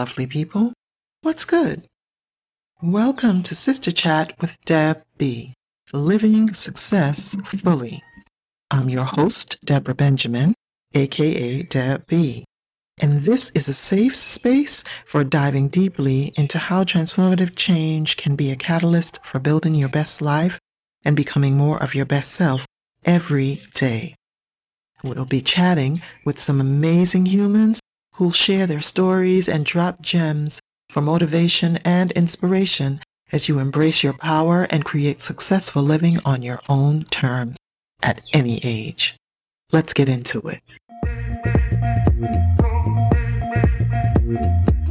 [0.00, 0.72] lovely people.
[1.20, 1.82] What's good?
[2.82, 5.52] Welcome to Sister Chat with Deb B.
[5.92, 8.02] Living Success Fully.
[8.70, 10.54] I'm your host, Deborah Benjamin,
[10.94, 12.46] aka Deb B.
[12.98, 18.50] And this is a safe space for diving deeply into how transformative change can be
[18.50, 20.58] a catalyst for building your best life
[21.04, 22.64] and becoming more of your best self
[23.04, 24.14] every day.
[25.04, 27.79] We'll be chatting with some amazing humans
[28.20, 30.60] who'll share their stories and drop gems
[30.90, 33.00] for motivation and inspiration
[33.32, 37.56] as you embrace your power and create successful living on your own terms
[38.02, 39.16] at any age.
[39.72, 40.60] Let's get into it.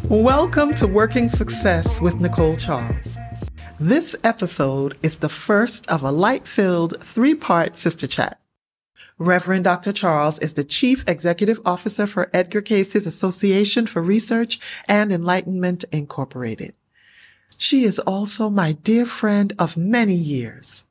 [0.05, 3.19] Welcome to Working Success with Nicole Charles.
[3.79, 8.39] This episode is the first of a light filled three part sister chat.
[9.19, 9.91] Reverend Dr.
[9.91, 16.73] Charles is the Chief Executive Officer for Edgar Cayce's Association for Research and Enlightenment Incorporated.
[17.57, 20.85] She is also my dear friend of many years.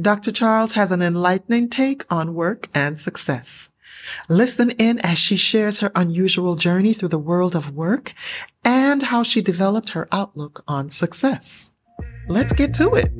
[0.00, 0.32] Dr.
[0.32, 3.70] Charles has an enlightening take on work and success.
[4.28, 8.12] Listen in as she shares her unusual journey through the world of work
[8.64, 11.70] and how she developed her outlook on success.
[12.28, 13.12] Let's get to it.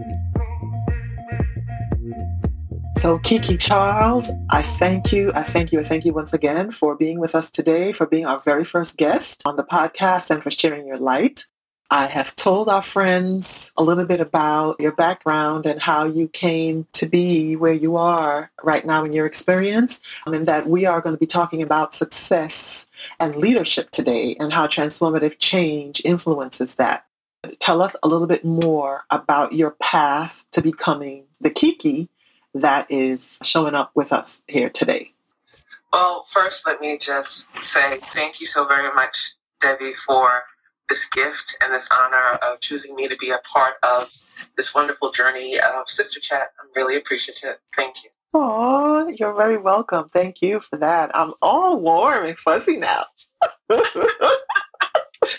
[3.01, 5.33] So, Nickie Charles, I thank you.
[5.35, 5.81] I thank you.
[5.81, 8.99] I thank you once again for being with us today, for being our very first
[8.99, 11.47] guest on the podcast, and for sharing your light.
[11.91, 16.87] I have told our friends a little bit about your background and how you came
[16.93, 21.01] to be where you are right now in your experience, um, and that we are
[21.01, 22.85] going to be talking about success
[23.19, 27.07] and leadership today and how transformative change influences that.
[27.61, 32.11] Tell us a little bit more about your path to becoming the Nickie
[32.55, 35.13] that is showing up with us here today?
[35.93, 40.45] Well, first, let me just say thank you so very much, Debbie, for
[40.89, 44.11] this gift and this honor of choosing me to be a part of
[44.57, 46.53] this wonderful journey of Sister Chat.
[46.61, 47.57] I'm really appreciative.
[47.77, 48.11] Thank you.
[48.35, 50.09] Oh, you're very welcome.
[50.09, 51.11] Thank you for that.
[51.15, 53.07] I'm all warm and fuzzy now.
[53.69, 53.85] but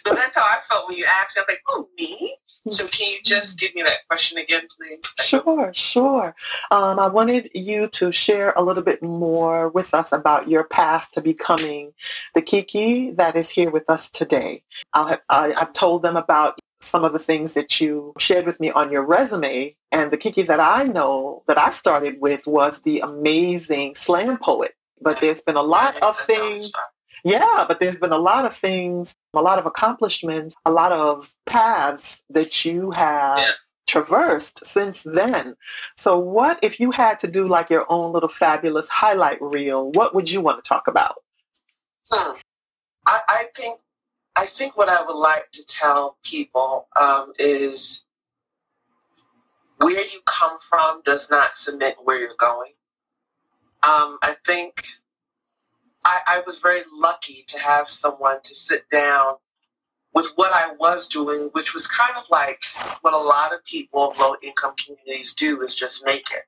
[0.05, 1.41] that's how I felt when you asked me.
[1.41, 2.35] I'm like, oh, me?
[2.69, 4.99] So can you just give me that question again, please?
[5.19, 6.35] Sure, sure.
[6.69, 11.09] Um, I wanted you to share a little bit more with us about your path
[11.13, 11.93] to becoming
[12.35, 14.61] the Nickie that is here with us today.
[14.93, 18.59] I'll have, I, I've told them about some of the things that you shared with
[18.59, 19.73] me on your resume.
[19.91, 24.75] And the Nickie that I know that I started with was the amazing slam poet.
[25.01, 26.71] But there's been a lot of things
[27.23, 31.33] yeah, but there's been a lot of things, a lot of accomplishments, a lot of
[31.45, 33.51] paths that you have yeah.
[33.87, 35.55] traversed since then.
[35.97, 39.91] So, what if you had to do like your own little fabulous highlight reel?
[39.91, 41.15] What would you want to talk about?
[42.11, 42.33] Hmm.
[43.07, 43.79] I, I think
[44.35, 48.03] I think what I would like to tell people um, is
[49.77, 52.71] where you come from does not submit where you're going.
[53.83, 54.85] Um, I think
[56.03, 59.35] I, I was very lucky to have someone to sit down
[60.13, 62.63] with what I was doing, which was kind of like
[63.01, 66.43] what a lot of people of low income communities do is just make it.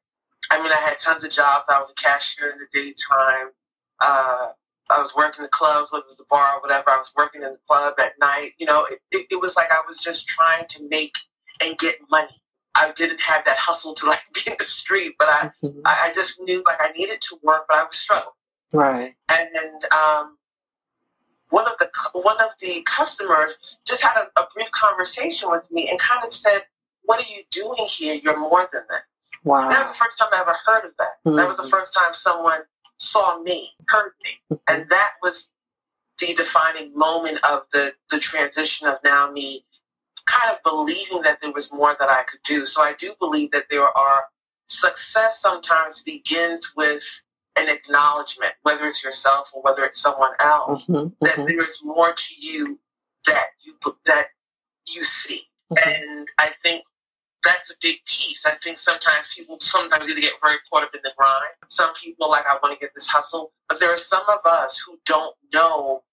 [0.52, 1.66] I mean, I had tons of jobs.
[1.70, 3.52] I was a cashier in the daytime.
[4.00, 4.50] Uh,
[4.90, 6.90] I was working the clubs, whether it was the bar or whatever.
[6.90, 8.52] I was working in the club at night.
[8.58, 11.16] You know, it, it, it was like I was just trying to make
[11.62, 12.42] and get money.
[12.76, 15.80] I didn't have that hustle to like be in the street, but I, mm-hmm.
[15.86, 18.34] I, I just knew like I needed to work, but I was struggling.
[18.74, 19.14] Right.
[19.30, 20.38] And um,
[21.50, 21.90] one of the
[22.20, 23.54] one of the customers
[23.86, 26.64] just had a, a, brief conversation with me and kind of said,
[27.04, 28.16] "What are you doing here?
[28.16, 29.04] You're more than that."
[29.44, 29.70] Wow.
[29.70, 31.20] That was the first time I ever heard of that.
[31.26, 31.38] Mm-hmm.
[31.38, 31.72] That was the mm-hmm.
[31.72, 32.62] first time someone
[32.98, 34.74] saw me, heard me, mm-hmm.
[34.74, 35.48] and that was
[36.20, 39.64] the defining moment of the the transition of now me
[40.26, 42.66] kind of believing that there was more that I could do.
[42.66, 44.24] So I do believe that there are
[44.68, 47.04] success sometimes begins with
[47.56, 51.46] an acknowledgement, whether it's yourself or whether it's someone else, mm-hmm, that mm-hmm.
[51.46, 52.80] there is more to you
[53.26, 54.28] that you that
[54.88, 55.44] you see.
[55.72, 55.90] Mm-hmm.
[55.90, 56.84] And I think
[57.44, 58.42] that's a big piece.
[58.46, 61.54] I think sometimes people sometimes either get very caught up in the grind.
[61.68, 64.82] Some people like I want to get this hustle, but there are some of us
[64.86, 66.04] who don't know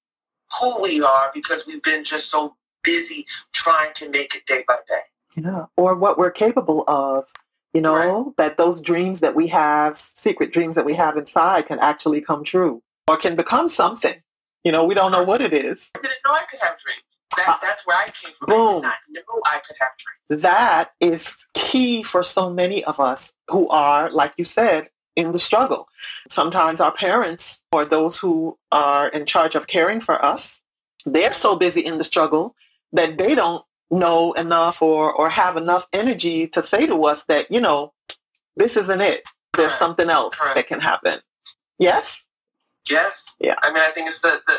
[0.58, 4.76] who we are because we've been just so busy trying to make it day by
[4.88, 5.02] day.
[5.36, 7.26] Yeah, or what we're capable of
[7.72, 8.36] you know, right.
[8.36, 12.44] that those dreams that we have, secret dreams that we have inside can actually come
[12.44, 14.16] true or can become something.
[14.64, 15.90] You know, we don't know what it is.
[15.96, 17.02] I didn't know I could have dreams.
[17.36, 18.48] That, uh, that's where I came from.
[18.48, 18.84] Boom.
[18.84, 20.42] I did not know I could have dreams.
[20.42, 25.38] That is key for so many of us who are, like you said, in the
[25.38, 25.88] struggle.
[26.28, 30.60] Sometimes our parents or those who are in charge of caring for us
[31.06, 32.54] they're so busy in the struggle
[32.92, 37.50] that they don't know enough or or have enough energy to say to us that
[37.50, 37.92] you know
[38.56, 39.24] this isn't it
[39.56, 39.78] there's Correct.
[39.78, 40.54] something else Correct.
[40.56, 41.20] that can happen
[41.78, 42.22] yes
[42.88, 43.22] Yes.
[43.38, 43.56] Yeah.
[43.62, 44.54] I mean, I think it's the, the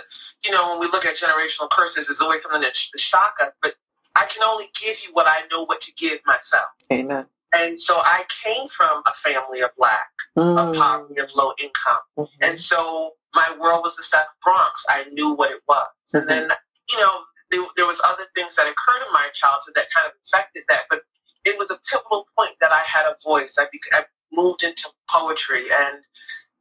[0.45, 3.51] you know, when we look at generational curses, it's always something that, sh- shock us.
[3.61, 3.73] But
[4.15, 6.67] I can only give you what I know what to give myself.
[6.93, 10.07] amen And so I came from a family of black,
[10.37, 11.97] of Mm, poverty, of low income.
[12.17, 14.85] mhm, And so my world was the South Bronx.
[14.87, 15.87] I knew what it was.
[16.13, 16.51] And then,
[16.89, 17.21] you know,
[17.51, 20.83] there, there was other things that occurred in my childhood that kind of affected that.
[20.89, 21.01] But
[21.45, 23.55] it was a pivotal point that I had a voice.
[23.57, 25.99] I, I moved into poetry, and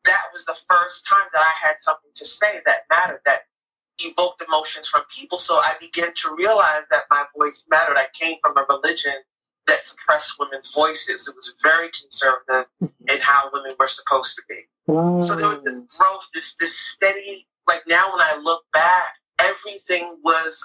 [0.05, 3.43] that was the first time that I had something to say that mattered, that
[3.99, 5.39] evoked emotions from people.
[5.39, 7.97] So I began to realize that my voice mattered.
[7.97, 9.15] I came from a religion
[9.67, 11.29] that suppressed women's voices.
[11.29, 13.09] It was very conservative mm-hmm.
[13.09, 14.67] in how women were supposed to be.
[14.89, 17.47] So there was this growth, this this steady.
[17.69, 20.59] Like now, when I look back, everything was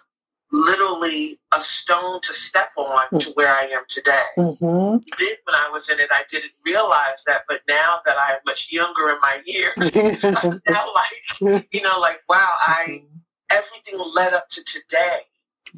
[0.52, 4.24] literally a stone to step on to where I am today.
[4.38, 7.44] mhm, Then, when I was in it, I didn't realize that.
[7.48, 10.58] But now that I am much younger in my years, mm-hmm.
[10.70, 13.04] now like you know, like wow, I
[13.50, 15.20] everything led up to today.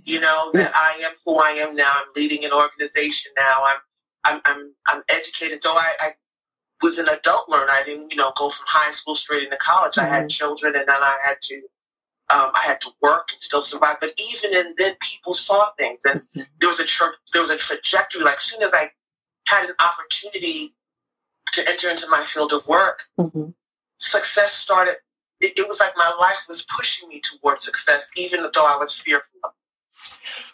[0.03, 1.91] You know that I am who I am now.
[1.95, 3.63] I'm leading an organization now.
[3.63, 3.77] I'm
[4.25, 5.61] I'm I'm, I'm educated.
[5.63, 6.11] Though I, I
[6.83, 9.97] was an adult learner, I didn't you know go from high school straight into college.
[9.97, 11.61] I had children, and then I had to
[12.29, 13.97] um, I had to work and still survive.
[14.01, 16.21] But even in then, people saw things, and
[16.59, 18.21] there was a tra- there was a trajectory.
[18.23, 18.91] Like as soon as I
[19.45, 20.73] had an opportunity
[21.53, 23.53] to enter into my field of work, Mhm.
[23.97, 24.97] success started.
[25.39, 28.99] It, it was like my life was pushing me towards success, even though I was
[28.99, 29.39] fearful.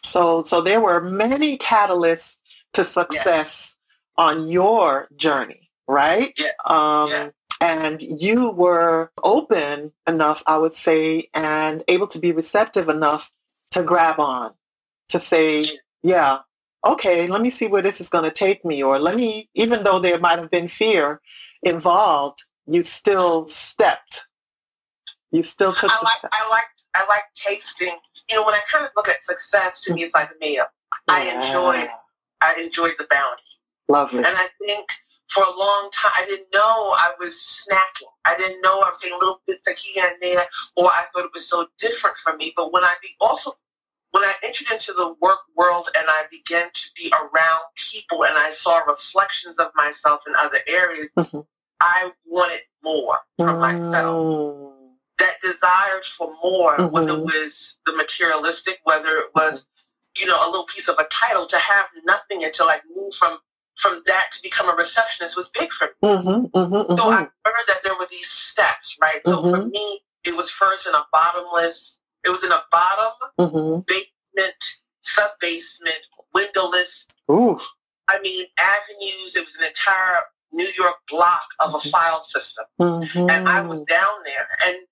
[0.03, 2.37] So, so there were many catalysts
[2.73, 3.75] to success
[4.17, 6.33] on your journey, right?
[6.37, 6.49] Yeah.
[6.65, 7.29] Um, Yeah.
[7.63, 13.31] And you were open enough, I would say, and able to be receptive enough
[13.71, 14.53] to grab on,
[15.09, 15.71] to say, Yeah.
[16.03, 16.39] yeah,
[16.85, 18.83] okay, let me see where this is going to take me.
[18.83, 21.21] Or let me, even though there might have been fear
[21.63, 24.27] involved, you still stepped.
[25.31, 26.31] You still took I the like step.
[26.33, 26.63] I like
[26.95, 27.97] I like tasting.
[28.29, 30.65] You know, when I kind of look at success, to me, it's like a meal.
[31.07, 31.89] I enjoyed
[32.41, 33.41] I enjoyed the bounty.
[33.87, 34.19] Lovely.
[34.19, 34.85] And I think
[35.33, 38.07] for a long time, I didn't know I was snacking.
[38.25, 40.45] I didn't know I was getting a little bits of here and there,
[40.75, 42.53] or I thought it was so different from me.
[42.55, 43.57] But when I be also,
[44.11, 48.37] when I entered into the work world and I began to be around people and
[48.37, 51.45] I saw reflections of myself in other areas, Mhm.
[51.79, 54.15] I wanted more from myself.
[54.15, 54.91] Mm.
[55.17, 59.65] That desire for more, whether it was the materialistic, whether it was,
[60.15, 63.13] you know, a little piece of a title, to have nothing and to like move
[63.15, 63.39] from
[63.77, 66.09] from that to become a receptionist was big for me.
[66.09, 67.31] Mhm, mhm, So I mhm.
[67.45, 69.21] heard that there were these steps, right?
[69.25, 69.71] So for Mhm.
[69.71, 73.85] me, it was first in a bottomless, it was in a bottom, Mhm.
[73.85, 74.63] basement,
[75.03, 76.01] sub basement,
[76.33, 77.05] windowless.
[77.31, 77.59] Ooh.
[78.07, 79.35] I mean, avenues.
[79.35, 82.65] It was an entire New York block of a file system.
[82.79, 83.31] Mhm.
[83.31, 84.49] And I was down there.
[84.61, 84.87] And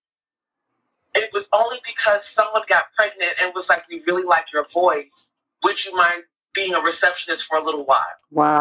[1.14, 5.30] it was only because someone got pregnant and was like, we really like your voice.
[5.64, 6.24] Would you mind
[6.54, 8.02] being a receptionist for a little while?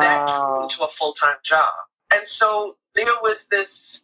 [0.01, 1.73] that turned into a full time job.
[2.13, 4.01] And so there was this,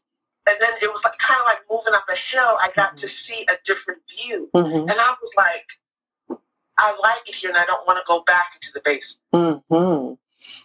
[0.49, 2.57] and then it was like kind of like moving up a hill.
[2.62, 4.83] I got to see a different view, Mhm.
[4.90, 5.66] and I was like,
[6.78, 9.23] I like it here, and I don't want to go back into the basement.
[9.71, 10.19] Mhm.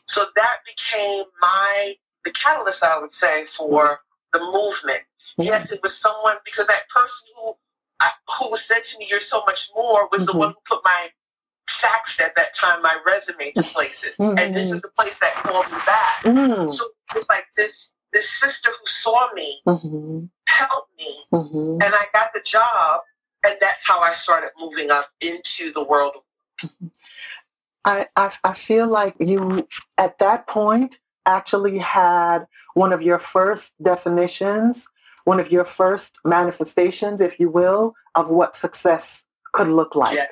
[0.07, 4.01] So that became my the catalyst, I would say, for
[4.33, 5.01] the movement.
[5.37, 7.53] Yes, it was someone because that person who
[7.99, 10.37] I, who said to me, "You're so much more," was the Mhm.
[10.39, 11.11] one who put my
[11.69, 15.65] faxed at that time my resume to places, and this is the place that called
[15.71, 16.23] me back.
[16.23, 16.73] Mhm.
[16.73, 20.29] So it's like this this sister who saw me Mhm.
[20.47, 21.83] helped me, Mhm.
[21.83, 23.01] and I got the job,
[23.45, 26.15] and that's how I started moving up into the world.
[27.85, 33.81] I, I I feel like you at that point actually had one of your first
[33.81, 34.87] definitions,
[35.23, 40.15] one of your first manifestations, if you will, of what success could look like.
[40.17, 40.27] Yeah,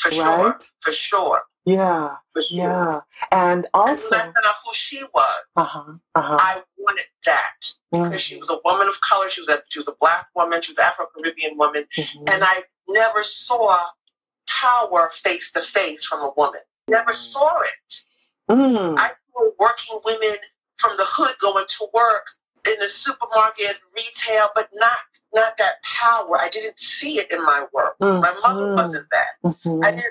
[0.00, 2.16] For sure, for sure, Yeah.
[2.32, 2.56] for sure.
[2.56, 3.00] Yeah.
[3.32, 5.42] And And also that's not who she was.
[5.56, 5.92] uh-huh.
[6.14, 6.36] Uh-huh.
[6.40, 9.28] I wanted that because she was a woman of color.
[9.28, 10.62] She was a she was a black woman.
[10.62, 12.30] She was an Afro Caribbean woman, Mhm.
[12.32, 13.80] and I never saw
[14.48, 16.60] power face to face from a woman.
[16.86, 18.02] Never saw it.
[18.50, 18.98] Mm.
[18.98, 20.36] I saw working women
[20.76, 22.24] from the hood going to work
[22.68, 24.98] in the supermarket, retail, but not
[25.34, 26.38] not that power.
[26.38, 27.96] I didn't see it in my work.
[28.00, 29.28] My mother wasn't that.
[29.44, 29.84] Mhm.
[29.84, 30.04] I did.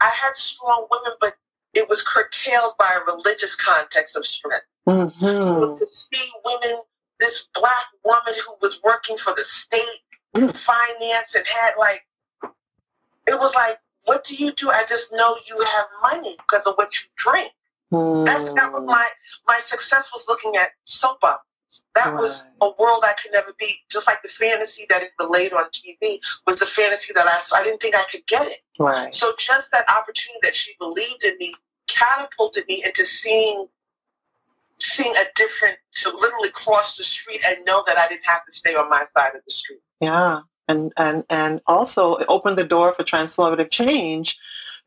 [0.00, 1.34] I had strong women, but
[1.72, 4.66] it was curtailed by a religious context of strength.
[4.86, 5.78] Mhm.
[5.78, 6.82] To see women,
[7.20, 10.00] this black woman who was working for the state,
[10.36, 10.56] Mm.
[10.58, 12.04] finance, and had like
[13.26, 14.70] it was like, what do you do?
[14.70, 17.52] I just know you have money because of what you drink.
[17.92, 18.24] Mm.
[18.26, 19.08] That, that was my
[19.46, 21.40] my success was looking at soap operas.
[21.94, 23.76] That was a world I could never be.
[23.90, 27.56] Just like the fantasy that it relayed on TV was the fantasy that I saw.
[27.56, 28.58] I didn't think I could get it.
[28.78, 29.14] Right.
[29.14, 31.52] So just that opportunity that she believed in me
[31.86, 33.66] catapulted me into seeing
[34.80, 38.52] seeing a different to literally cross the street and know that I didn't have to
[38.52, 39.80] stay on my side of the street.
[40.00, 40.40] Yeah.
[40.68, 44.36] And and and also it opened the door for transformative change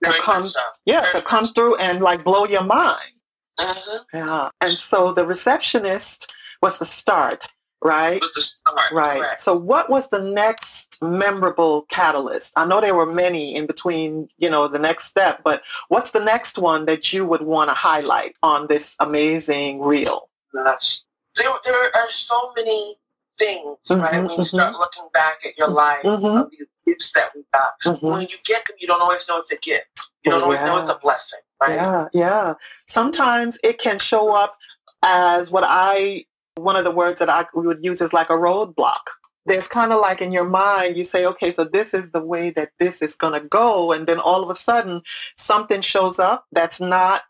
[0.03, 0.59] to Very come so.
[0.85, 1.53] yeah, Very to come so.
[1.53, 3.13] through and like blow your mind.
[3.59, 4.05] Mhm.
[4.13, 4.49] Yeah.
[4.61, 7.47] And so the receptionist was the start,
[7.83, 8.21] right?
[8.35, 8.91] The start.
[8.91, 9.17] Right.
[9.19, 9.41] correct.
[9.41, 12.53] So what was the next memorable catalyst?
[12.55, 16.19] I know there were many in between, you know, the next step, but what's the
[16.23, 20.29] next one that you would want to highlight on this amazing reel?
[20.53, 20.99] Gosh.
[21.35, 22.97] There, there are so many
[23.37, 24.23] things, Mhm, right?
[24.23, 26.41] When you start looking back at your life, Mhm.
[26.45, 27.73] of these gifts that we got.
[27.85, 28.01] Mhm.
[28.01, 29.85] When you get them, you don't always know it's a gift.
[30.23, 31.75] You don't always know it's a blessing, right?
[31.75, 32.53] Yeah, yeah.
[32.87, 34.57] Sometimes it can show up
[35.03, 36.25] as what I,
[36.57, 39.01] one of the words that I would use is like a roadblock.
[39.45, 42.49] There's kind of like in your mind, you say, okay, so this is the way
[42.51, 43.93] that this is going to go.
[43.93, 45.01] And then all of a sudden,
[45.37, 47.23] something shows up that's not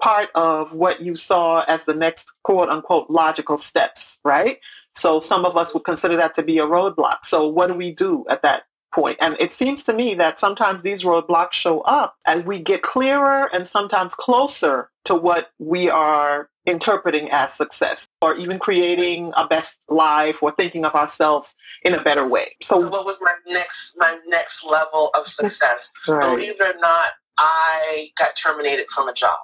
[0.00, 4.58] part of what you saw as the next quote unquote logical steps, right?
[4.94, 7.24] So some of us would consider that to be a roadblock.
[7.24, 9.18] So what do we do at that point?
[9.20, 13.50] And it seems to me that sometimes these roadblocks show up as we get clearer
[13.54, 19.80] and sometimes closer to what we are interpreting as success or even creating a best
[19.88, 22.56] life or thinking of ourselves in a better way.
[22.62, 25.88] So So, what was my next my next level of success?
[26.08, 26.20] right.
[26.28, 29.38] Believe it or not, I got terminated from a job.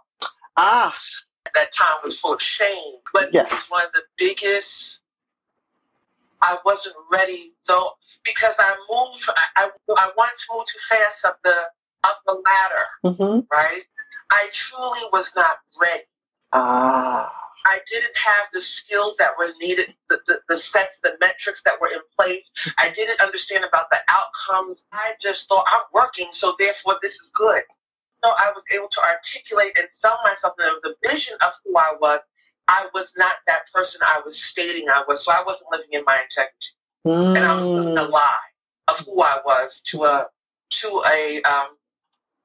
[0.56, 0.94] Ah,
[1.46, 3.70] At that time was full of shame, but Yes.
[3.70, 4.98] one of the biggest.
[6.42, 7.92] I wasn't ready though
[8.24, 9.28] because I moved.
[9.28, 11.56] I, I, I wanted to move too fast up the
[12.04, 13.82] up the ladder, hmm right?
[14.32, 16.02] I truly was not ready.
[16.52, 17.32] ah,
[17.66, 21.80] I didn't have the skills that were needed, the, the, the sets, the metrics that
[21.80, 22.44] were in place.
[22.78, 24.84] I didn't understand about the outcomes.
[24.92, 27.62] I just thought I'm working, so therefore this is good.
[28.24, 31.52] So I was able to articulate and sell myself, and there was a vision of
[31.64, 32.20] who I was.
[32.68, 36.04] I was not that person I was stating I was, so I wasn't living in
[36.06, 36.72] my integrity,
[37.36, 38.10] and I was living a Mm.
[38.10, 38.48] lie
[38.88, 40.28] of who I was to a
[40.70, 41.76] to a um,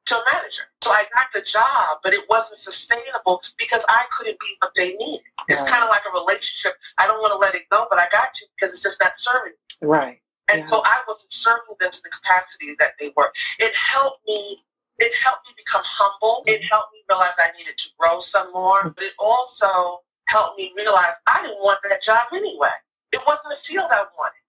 [0.07, 0.63] to a manager.
[0.81, 4.93] So I got the job, but it wasn't sustainable because I couldn't be what they
[4.93, 5.21] needed.
[5.49, 5.69] It's Right.
[5.69, 6.75] kind of like a relationship.
[6.97, 9.17] I don't want to let it go, but I got to because it's just not
[9.17, 9.53] serving.
[9.81, 9.87] me.
[9.87, 10.21] right.
[10.49, 10.67] And Yeah.
[10.67, 13.31] so I wasn't serving them to the capacity that they were.
[13.59, 14.63] It helped me.
[14.97, 16.43] It helped me become humble.
[16.47, 16.67] It mm-hmm.
[16.69, 18.89] helped me realize I needed to grow some more.
[18.95, 22.71] But it also helped me realize I didn't want that job anyway.
[23.11, 24.41] It wasn't the field I wanted.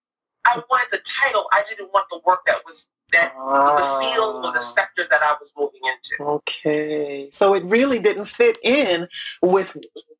[0.45, 1.47] I wanted the title.
[1.51, 4.73] I didn't want the work that was that the field or the Ah.
[4.75, 6.23] sector that I was moving into.
[6.31, 7.29] Okay.
[7.31, 9.07] So it really didn't fit in
[9.41, 9.75] with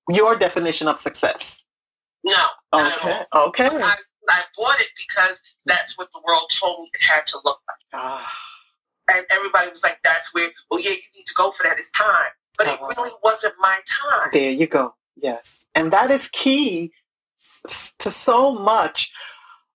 [0.10, 1.64] your definition of success.
[2.24, 3.24] No, Okay.
[3.36, 3.68] Okay.
[3.68, 3.96] I,
[4.30, 8.02] I bought it because that's what the world told me it had to look like.
[8.02, 8.36] Ah,
[9.12, 11.80] And everybody was like, that's where, well, yeah, you need to go for that.
[11.80, 12.32] It's time.
[12.58, 12.94] But it Uh-huh.
[12.98, 14.30] really wasn't my time.
[14.34, 14.94] there you go.
[15.16, 15.66] Yes.
[15.76, 16.92] And that is key
[18.00, 19.12] to so much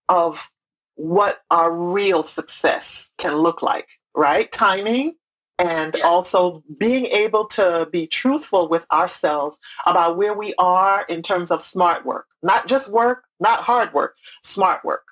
[0.09, 0.49] of
[0.96, 4.50] what our real success can look like, right?
[4.52, 5.14] Timing
[5.58, 6.04] and Yeah.
[6.06, 11.60] also being able to be truthful with ourselves about where we are in terms of
[11.60, 12.26] smart work.
[12.42, 15.04] Not just work, not hard work, smart work.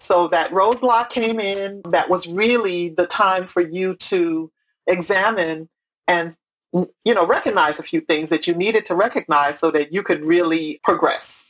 [0.00, 1.82] So that roadblock came in.
[1.88, 4.52] That was really the time for you to
[4.86, 5.68] examine
[6.06, 6.36] and
[6.72, 10.24] you know recognize a few things that you needed to recognize so that you could
[10.24, 11.42] really progress.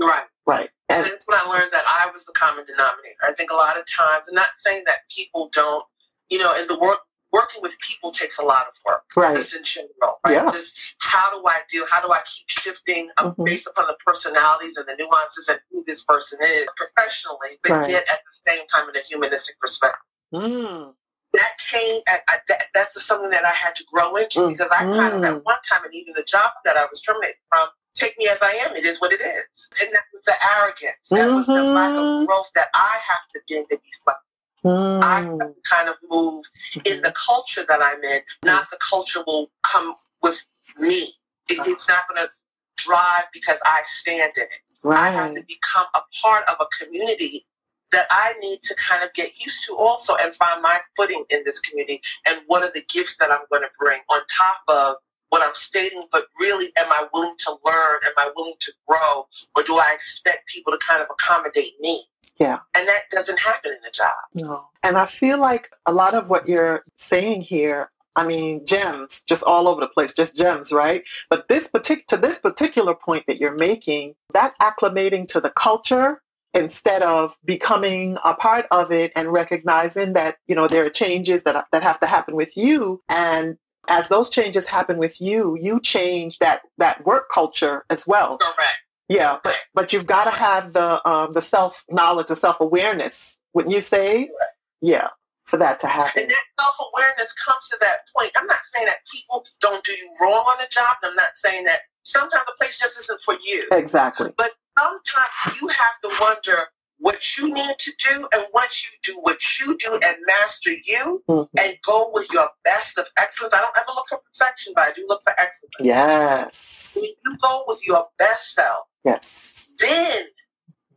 [0.00, 0.24] Right.
[0.46, 0.70] Right.
[0.88, 3.16] And that's when I learned that I was the common denominator.
[3.22, 5.84] I think a lot of times, and not saying that people don't,
[6.28, 6.98] you know, in the work,
[7.32, 9.02] working with people takes a lot of work.
[9.16, 9.36] right.
[9.36, 10.34] Just in general, right?
[10.34, 10.50] Yeah.
[10.52, 11.84] Just how do I do?
[11.90, 13.44] How do I keep shifting uh, Mhm.
[13.44, 17.90] based upon the personalities and the nuances and who this person is professionally, but Right.
[17.90, 20.00] yet at the same time in a humanistic perspective.
[20.32, 20.94] Mm.
[21.32, 24.48] That came at, at that, that's something that I had to grow into Mm.
[24.50, 25.26] because I kind of Mm.
[25.38, 28.38] at one time and even the job that I was terminated from, take me as
[28.40, 28.76] I am.
[28.76, 31.02] It is what it is, and that was the arrogance.
[31.10, 32.26] That was the lack of mm-hmm.
[32.26, 34.22] growth that I have to do to be flexible.
[34.64, 35.04] Mm-hmm.
[35.04, 35.38] I have Mm.
[35.38, 37.02] to kind of move in mm-hmm.
[37.02, 40.42] the culture that I'm in, not the culture will come with
[40.78, 41.14] me.
[41.48, 41.70] It, uh-huh.
[41.70, 42.30] it's not going to
[42.76, 44.48] drive because I stand in it.
[44.84, 47.46] I have to become a part of a community
[47.92, 51.42] that I need to kind of get used to also and find my footing in
[51.44, 54.96] this community and what are the gifts that I'm going to bring on top of
[55.30, 57.98] what I'm stating, but really am I willing to learn?
[58.04, 59.26] Am I willing to grow?
[59.54, 62.04] Or do I expect people to kind of accommodate me?
[62.38, 62.58] Yeah.
[62.76, 64.14] And that doesn't happen in a job.
[64.34, 64.64] No.
[64.82, 69.42] And I feel like a lot of what you're saying here I mean, gems just
[69.42, 71.06] all over the place, just gems, right?
[71.28, 76.22] But this partic- to this particular point that you're making, that acclimating to the culture
[76.54, 81.42] instead of becoming a part of it and recognizing that you know there are changes
[81.42, 85.80] that that have to happen with you and as those changes happen with you you
[85.80, 88.38] change that that work culture as well.
[88.38, 88.78] Correct.
[89.08, 93.38] Yeah but but you've got to have the um the self knowledge the self awareness
[93.54, 94.26] wouldn't you say?
[94.26, 94.52] Correct.
[94.80, 95.08] yeah
[95.44, 96.22] for that to happen.
[96.22, 98.32] And that self awareness comes to that point.
[98.36, 101.64] I'm not saying that people don't do you wrong on the job i'm not saying
[101.64, 103.64] that sometimes the place just isn't for you.
[103.72, 104.32] Exactly.
[104.36, 109.18] But sometimes you have to wonder what you need to do and once you do
[109.20, 111.58] what you do and master you mm-hmm.
[111.58, 114.92] and go with your best of excellence i don't ever look for perfection but i
[114.92, 120.24] do look for excellence yes when you go with your best self yes then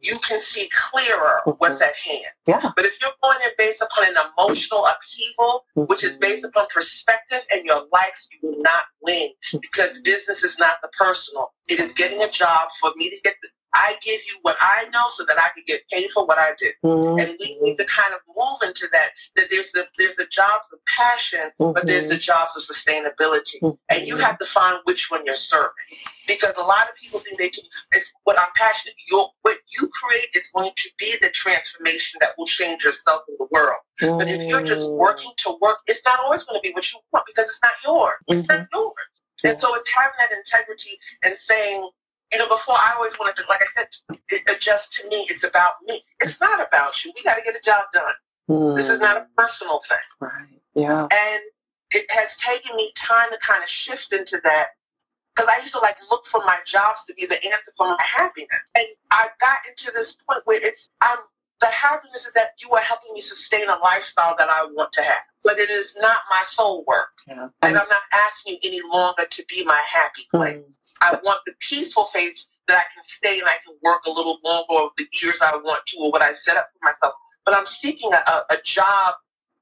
[0.02, 1.52] you can see clearer mm-hmm.
[1.58, 2.24] what's at hand.
[2.48, 2.72] Yeah.
[2.76, 5.84] But if you're going in based upon an emotional upheaval, mm-hmm.
[5.84, 10.58] which is based upon perspective and your life, you will not win because business is
[10.58, 11.54] not the personal.
[11.68, 14.86] It is getting a job for me to get the, I give you what I
[14.92, 16.72] know so that I can get paid for what I do.
[16.84, 17.20] Mm-hmm.
[17.20, 20.66] And we need to kind of move into that, that there's the, there's the jobs
[20.74, 21.74] of passion, mm-hmm.
[21.74, 22.22] but there's the mm-hmm.
[22.22, 23.60] jobs of sustainability.
[23.62, 23.76] Mm-hmm.
[23.90, 25.70] And you have to find which one you're serving.
[26.28, 29.90] Because a lot of people think they can, it's what I'm passionate, your, what you
[29.90, 33.82] create is going to be the transformation that will change yourself and the world.
[34.00, 34.98] But if you're just mm.
[34.98, 37.72] working to work, it's not always going to be what you want because it's not
[37.84, 38.16] yours.
[38.28, 38.66] It's not mm-hmm.
[38.74, 38.94] yours.
[39.44, 41.90] And so it's having that integrity and saying,
[42.32, 45.26] you know, before I always wanted to, like I said, it, adjust to me.
[45.30, 46.04] It's about me.
[46.20, 47.12] It's not about you.
[47.16, 48.14] We got to get a job done.
[48.50, 48.78] Mm.
[48.78, 49.98] This is not a personal thing.
[50.20, 50.62] Right.
[50.76, 51.08] Yeah.
[51.12, 51.42] And
[51.92, 54.68] it has taken me time to kind of shift into that
[55.36, 58.04] because I used to like look for my jobs to be the answer for my
[58.04, 58.50] happiness.
[58.76, 61.18] And I got into this point where it's I'm
[61.62, 65.02] the happiness is that you are helping me sustain a lifestyle that I want to
[65.02, 65.18] have.
[65.44, 67.10] But it is not my soul work.
[67.28, 67.50] Yeah.
[67.62, 70.58] And I'm not asking you any longer to be my happy place.
[70.58, 70.74] Mm.
[71.02, 74.40] I want the peaceful phase that I can stay and I can work a little
[74.44, 77.14] longer or the years I want to or what I set up for myself.
[77.46, 79.16] But I'm seeking a, a job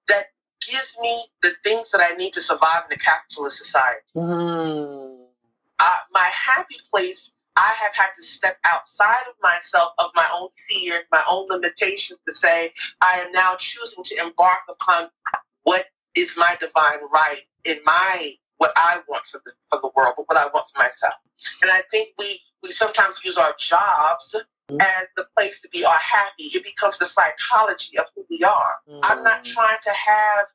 [0.07, 0.27] that
[0.65, 4.01] gives me the things that I need to survive in a capitalist society.
[4.15, 5.25] Mm.
[5.79, 10.49] Uh, my happy place, I have had to step outside of myself, of my own
[10.69, 15.09] fears, my own limitations to say, I am now choosing to embark upon
[15.63, 20.13] what is my divine right in my what I want for the for the world,
[20.17, 21.15] but what I want for myself.
[21.61, 24.81] And I think we we sometimes use our jobs mm-hmm.
[24.81, 26.45] as the place to be our happy.
[26.53, 28.75] It becomes the psychology of who we are.
[28.89, 28.99] Mm-hmm.
[29.03, 29.53] I'm not mm.
[29.53, 30.45] trying to have,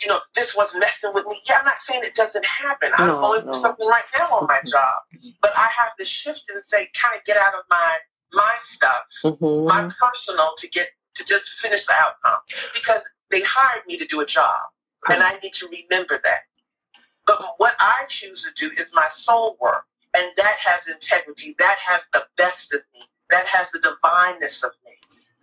[0.00, 1.40] you know, this was messing with me.
[1.46, 2.90] Yeah, I'm not saying it doesn't happen.
[2.98, 3.52] No, I'm going no.
[3.52, 5.02] through something right now on my job.
[5.42, 7.96] But I have to shift and say, kind of get out of my
[8.32, 9.68] my stuff, mm-hmm.
[9.68, 12.40] my personal to get to just finish the outcome.
[12.74, 14.60] Because they hired me to do a job.
[15.08, 16.40] And I need to remember that.
[17.26, 19.84] But what I choose to do is my soul work.
[20.14, 21.54] And that has integrity.
[21.58, 23.00] That has the best of me.
[23.30, 24.92] That has the divineness of me.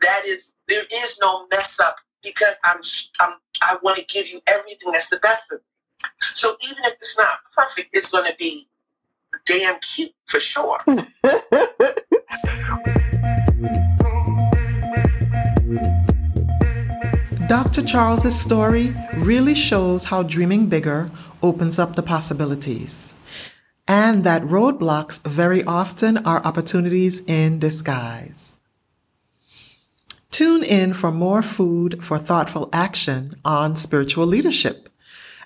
[0.02, 2.80] That is, there is no mess up because I'm,
[3.19, 6.10] I'm I want to give you everything that's the best of me.
[6.34, 8.67] So even if it's not perfect, it's going to be
[9.46, 10.80] damn cute for sure.
[17.48, 17.84] Dr.
[17.84, 21.10] Charles's story really shows how dreaming bigger
[21.44, 23.14] opens up the possibilities,
[23.88, 28.58] and that roadblocks very often are opportunities in disguise.
[30.32, 34.90] Tune in for more food for thoughtful action on spiritual leadership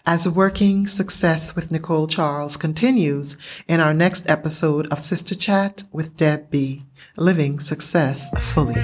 [0.06, 3.36] as Working Success with Nicole Charles continues
[3.68, 6.84] in our next episode of Sister Chat with Deb B,
[7.18, 8.82] Living Success Fully.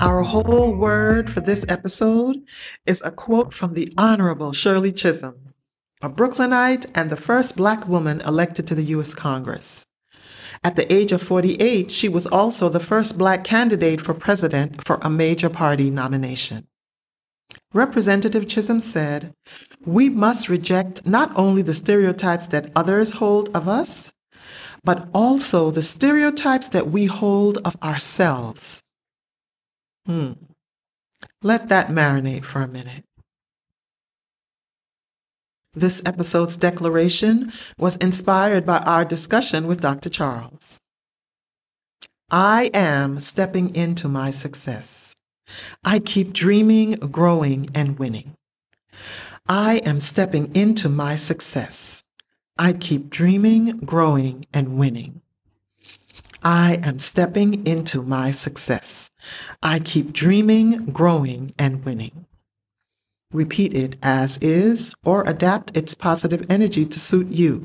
[0.00, 2.36] Our whole word for this episode
[2.86, 5.54] is a quote from the Honorable Shirley Chisholm,
[6.00, 9.12] a Brooklynite and the first black woman elected to the U.S.
[9.12, 9.86] Congress.
[10.62, 15.00] At the age of 48, she was also the first black candidate for president for
[15.02, 16.68] a major party nomination.
[17.74, 19.34] Representative Chisholm said,
[19.84, 24.12] We must reject not only the stereotypes that others hold of us,
[24.84, 28.80] but also the stereotypes that we hold of ourselves.
[30.08, 30.32] Hmm.
[31.42, 33.04] Let that marinate for a minute.
[35.74, 40.08] This episode's declaration was inspired by our discussion with Dr.
[40.08, 40.78] Charles.
[42.30, 45.14] I am stepping into my success.
[45.84, 48.34] I keep dreaming, growing, and winning.
[49.46, 52.02] I am stepping into my success.
[52.58, 55.20] I keep dreaming, growing, and winning.
[56.42, 59.10] I am stepping into my success.
[59.62, 62.26] I keep dreaming, growing, and winning.
[63.32, 67.64] Repeat it as is or adapt its positive energy to suit you.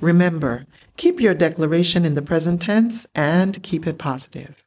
[0.00, 4.64] Remember, keep your declaration in the present tense and keep it positive.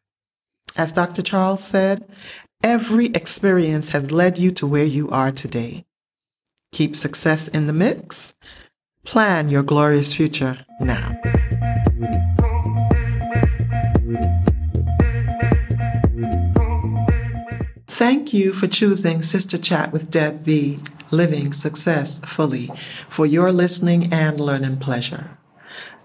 [0.78, 1.22] As Dr.
[1.22, 2.08] Charles said,
[2.63, 5.86] every experience has led you to where you are today.
[6.72, 8.34] Keep success in the mix.
[9.04, 11.19] Plan your glorious future now.
[18.34, 20.80] You for choosing Sister Chat with Deb B,
[21.12, 22.72] Living Success Fully,
[23.08, 25.30] for your listening and learning pleasure.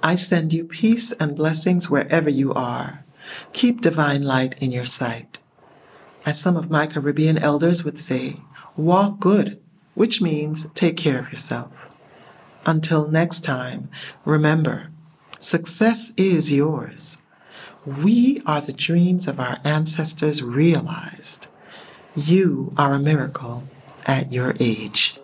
[0.02, 3.06] I send you peace and blessings wherever you are.
[3.54, 5.38] Keep divine light in your sight.
[6.26, 8.34] As some of my Caribbean elders would say,
[8.76, 9.58] walk good,
[9.94, 11.72] which means take care of yourself.
[12.66, 13.88] Until next time,
[14.26, 14.90] remember,
[15.40, 17.22] success is yours.
[17.86, 21.48] We are the dreams of our ancestors realized.
[22.18, 23.62] You are a miracle
[24.04, 25.17] at your age.